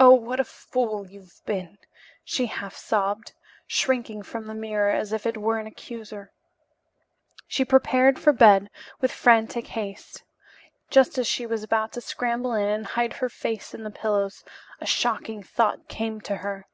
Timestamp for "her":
13.12-13.28, 16.36-16.66